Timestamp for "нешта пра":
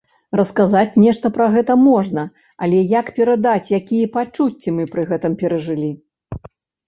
1.01-1.47